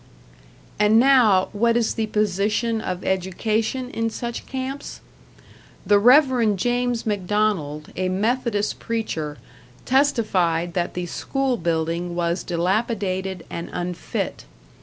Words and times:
And 0.79 0.97
now, 0.99 1.49
what 1.53 1.77
is 1.77 1.93
the 1.93 2.07
position 2.07 2.81
of 2.81 3.03
education 3.05 3.91
in 3.91 4.09
such 4.09 4.47
camps? 4.47 4.99
The 5.85 5.99
Rev. 5.99 6.55
James 6.55 7.05
McDonald, 7.05 7.91
a 7.95 8.09
Methodist 8.09 8.79
preacher, 8.79 9.37
testified 9.85 10.73
that 10.73 10.95
the 10.95 11.05
school 11.05 11.55
building 11.55 12.15
was 12.15 12.41
dilapidated 12.41 13.45
and 13.47 13.69
unfit. 13.73 14.45